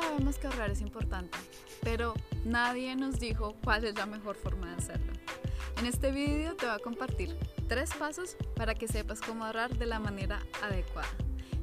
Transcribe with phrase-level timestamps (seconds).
[0.00, 1.38] sabemos que ahorrar es importante,
[1.82, 2.14] pero
[2.44, 5.12] nadie nos dijo cuál es la mejor forma de hacerlo.
[5.78, 7.36] En este vídeo te voy a compartir
[7.68, 11.08] tres pasos para que sepas cómo ahorrar de la manera adecuada.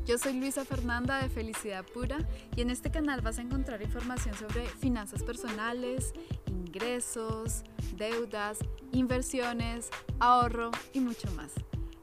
[0.06, 2.18] Yo soy Luisa Fernanda de Felicidad Pura
[2.56, 6.14] y en este canal vas a encontrar información sobre finanzas personales,
[6.48, 7.64] ingresos,
[7.96, 8.60] deudas,
[8.92, 11.54] inversiones, ahorro y mucho más.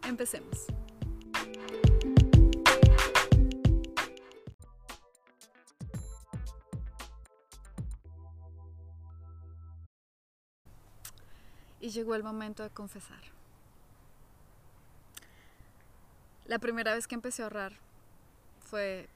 [0.06, 0.66] Empecemos.
[11.80, 13.20] Y llegó el momento de confesar.
[16.44, 17.72] La primera vez que empecé a ahorrar
[18.60, 19.08] fue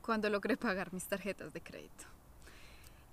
[0.00, 2.04] cuando logré pagar mis tarjetas de crédito.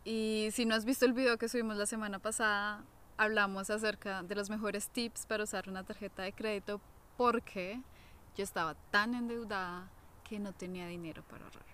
[0.03, 2.83] Y si no has visto el video que subimos la semana pasada,
[3.17, 6.79] hablamos acerca de los mejores tips para usar una tarjeta de crédito
[7.17, 7.81] porque
[8.35, 9.89] yo estaba tan endeudada
[10.23, 11.65] que no tenía dinero para ahorrar.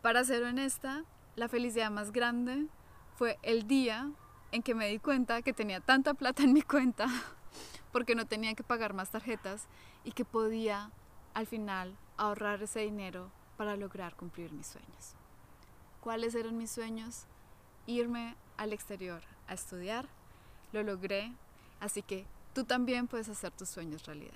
[0.00, 1.04] Para ser honesta,
[1.36, 2.66] la felicidad más grande
[3.16, 4.10] fue el día
[4.52, 7.06] en que me di cuenta que tenía tanta plata en mi cuenta
[7.92, 9.66] porque no tenía que pagar más tarjetas
[10.04, 10.90] y que podía
[11.34, 15.14] al final ahorrar ese dinero para lograr cumplir mis sueños.
[16.00, 17.24] ¿Cuáles eran mis sueños?
[17.86, 20.06] Irme al exterior a estudiar.
[20.72, 21.32] Lo logré,
[21.80, 24.34] así que tú también puedes hacer tus sueños realidad.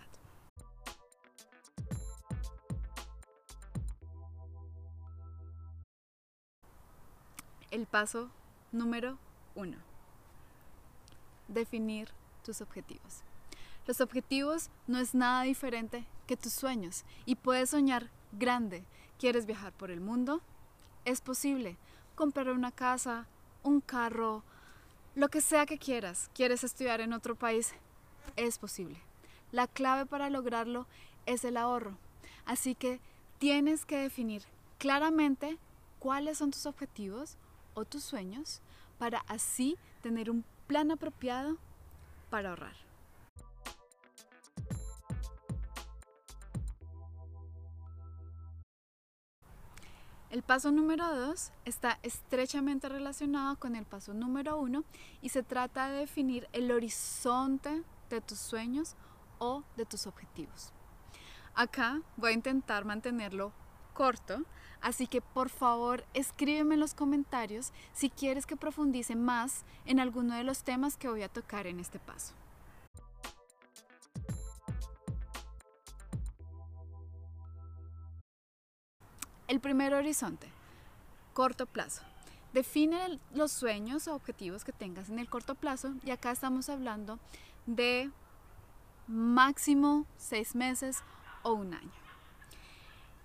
[7.71, 8.31] El paso
[8.73, 9.19] número
[9.55, 9.96] uno
[11.49, 12.11] definir
[12.45, 13.23] tus objetivos.
[13.87, 18.85] Los objetivos no es nada diferente que tus sueños y puedes soñar grande.
[19.19, 20.41] ¿Quieres viajar por el mundo?
[21.05, 21.77] Es posible.
[22.15, 23.27] Comprar una casa,
[23.63, 24.43] un carro,
[25.15, 26.31] lo que sea que quieras.
[26.35, 27.73] ¿Quieres estudiar en otro país?
[28.37, 29.01] Es posible.
[29.53, 30.87] La clave para lograrlo
[31.25, 31.97] es el ahorro.
[32.45, 33.01] Así que
[33.39, 34.43] tienes que definir
[34.79, 35.59] claramente
[35.99, 37.37] cuáles son tus objetivos
[37.75, 38.61] o tus sueños
[38.99, 41.57] para así tener un plan apropiado
[42.31, 42.87] para ahorrar.
[50.29, 54.85] El paso número 2 está estrechamente relacionado con el paso número 1
[55.23, 58.97] y se trata de definir el horizonte de tus sueños
[59.39, 60.73] o de tus objetivos.
[61.55, 63.53] Acá voy a intentar mantenerlo
[63.95, 64.43] corto,
[64.87, 70.37] así que por favor escríbeme en los comentarios si quieres que profundice más en alguno
[70.37, 72.35] de los temas que voy a tocar en este paso.
[79.49, 80.47] El primer horizonte,
[81.35, 82.03] corto plazo.
[82.53, 87.19] Define los sueños o objetivos que tengas en el corto plazo y acá estamos hablando
[87.67, 88.13] de
[89.09, 91.03] máximo seis meses
[91.43, 92.06] o un año.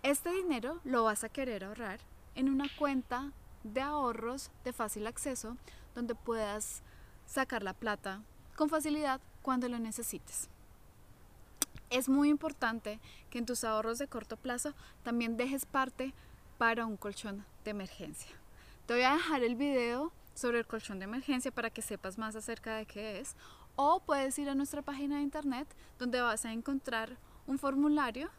[0.04, 2.00] Este dinero lo vas a querer ahorrar
[2.34, 3.32] en una cuenta
[3.64, 5.58] de ahorros de fácil acceso
[5.94, 6.82] donde puedas
[7.28, 8.24] sacar la plata
[8.56, 10.50] con facilidad cuando lo necesites.
[11.92, 14.74] Es muy importante que en tus ahorros de corto plazo
[15.04, 16.16] también dejes parte
[16.58, 18.32] para un colchón de emergencia.
[18.88, 22.36] Te voy a dejar el video sobre el colchón de emergencia para que sepas más
[22.36, 23.36] acerca de qué es
[23.76, 25.68] o puedes ir a nuestra página de internet
[26.00, 28.32] donde vas a encontrar un formulario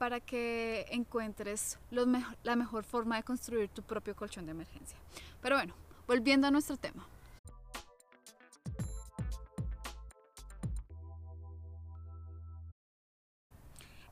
[0.00, 4.96] para que encuentres la mejor forma de construir tu propio colchón de emergencia.
[5.42, 5.74] Pero bueno,
[6.06, 7.06] volviendo a nuestro tema.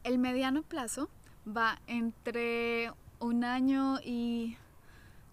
[0.05, 1.09] El mediano plazo
[1.47, 4.59] va entre un año y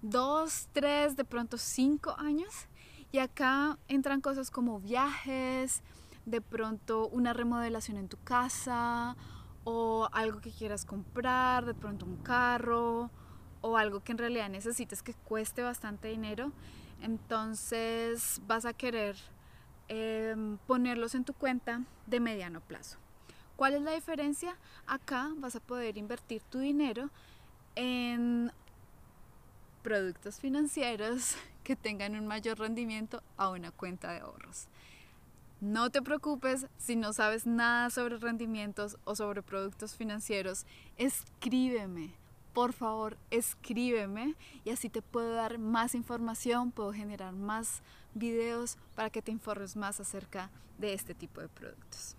[0.01, 2.67] dos, tres, de pronto cinco años.
[3.11, 5.83] Y acá entran cosas como viajes,
[6.25, 9.17] de pronto una remodelación en tu casa
[9.65, 13.09] o algo que quieras comprar, de pronto un carro
[13.61, 16.51] o algo que en realidad necesites que cueste bastante dinero,
[17.01, 19.15] entonces vas a querer
[19.87, 22.97] em, ponerlos en tu cuenta de mediano plazo.
[23.55, 24.55] ¿Cuál es la diferencia?
[24.85, 27.09] Acá vas a poder invertir tu dinero
[27.75, 28.51] en
[29.81, 34.67] productos financieros que tengan un mayor rendimiento a una cuenta de ahorros.
[35.61, 40.65] No te preocupes si no sabes nada sobre rendimientos o sobre productos financieros.
[40.97, 42.13] Escríbeme,
[42.53, 47.81] por favor, escríbeme y así te puedo dar más información, puedo generar más
[48.13, 52.15] videos para que te informes más acerca de este tipo de productos.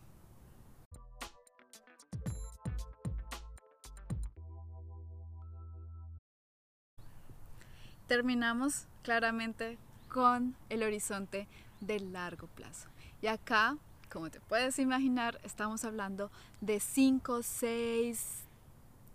[8.06, 9.78] Terminamos claramente
[10.08, 11.48] con el horizonte
[11.80, 12.88] de largo plazo.
[13.22, 13.76] Y acá,
[14.10, 16.30] como te puedes imaginar, estamos hablando
[16.60, 18.44] de 5, 6,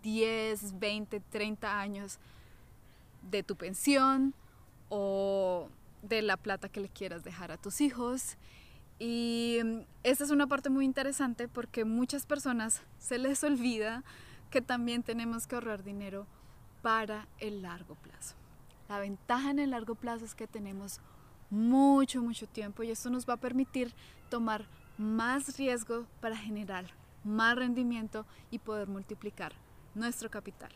[0.02, 2.18] 10, 20, 30 años
[3.30, 4.34] de tu pensión
[4.88, 5.68] o
[6.02, 8.36] de la plata que le quieras dejar a tus hijos.
[8.98, 14.02] Y mm, esta es una parte muy interesante porque muchas personas se les olvida
[14.50, 16.26] que también tenemos que ahorrar dinero
[16.82, 18.34] para el largo plazo.
[18.88, 21.00] La ventaja en el largo plazo es que tenemos
[21.52, 23.92] mucho, mucho tiempo y esto nos va a permitir
[24.30, 24.64] tomar
[24.96, 26.86] más riesgo para generar
[27.24, 29.52] más rendimiento y poder multiplicar
[29.94, 30.72] nuestro capital.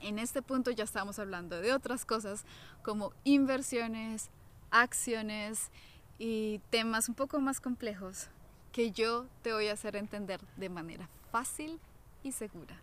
[0.00, 2.44] En este punto ya estamos hablando de otras cosas
[2.82, 4.28] como inversiones,
[4.70, 5.70] acciones
[6.18, 8.28] y temas un poco más complejos
[8.72, 11.78] que yo te voy a hacer entender de manera fácil
[12.24, 12.76] y segura.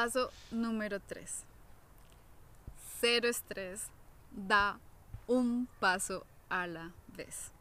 [0.00, 1.44] Paso número 3.
[3.02, 3.88] Cero estrés.
[4.30, 4.80] Da
[5.26, 7.52] un paso a la vez.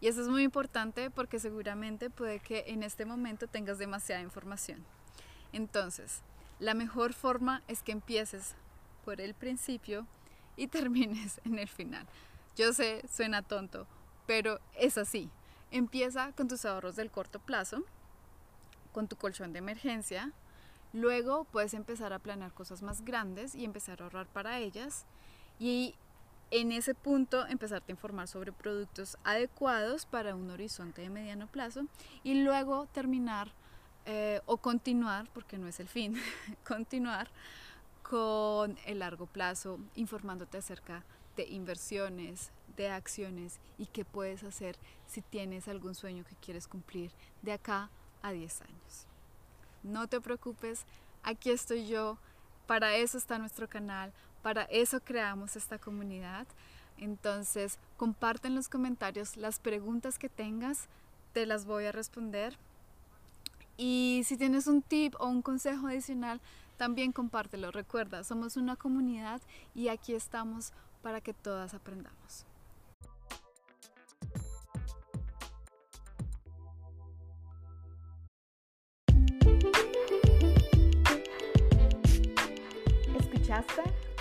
[0.00, 4.82] Y eso es muy importante porque seguramente puede que en este momento tengas demasiada información.
[5.52, 6.22] Entonces,
[6.58, 8.54] la mejor forma es que empieces
[9.04, 10.06] por el principio
[10.56, 12.06] y termines en el final.
[12.56, 13.86] Yo sé, suena tonto,
[14.26, 15.28] pero es así.
[15.70, 17.84] Empieza con tus ahorros del corto plazo,
[18.92, 20.32] con tu colchón de emergencia.
[20.96, 25.04] Luego puedes empezar a planear cosas más grandes y empezar a ahorrar para ellas.
[25.58, 25.94] Y
[26.50, 31.82] en ese punto empezarte a informar sobre productos adecuados para un horizonte de mediano plazo.
[32.24, 33.52] Y luego terminar
[34.06, 36.16] eh, o continuar, porque no es el fin,
[36.66, 37.28] continuar
[38.02, 41.04] con el largo plazo, informándote acerca
[41.36, 47.10] de inversiones, de acciones y qué puedes hacer si tienes algún sueño que quieres cumplir
[47.42, 47.90] de acá
[48.22, 49.06] a 10 años.
[49.86, 50.84] No te preocupes,
[51.22, 52.18] aquí estoy yo,
[52.66, 54.12] para eso está nuestro canal,
[54.42, 56.46] para eso creamos esta comunidad.
[56.98, 60.88] Entonces, comparte en los comentarios las preguntas que tengas,
[61.32, 62.58] te las voy a responder.
[63.76, 66.40] Y si tienes un tip o un consejo adicional,
[66.76, 67.70] también compártelo.
[67.70, 69.40] Recuerda, somos una comunidad
[69.74, 70.72] y aquí estamos
[71.02, 72.46] para que todas aprendamos.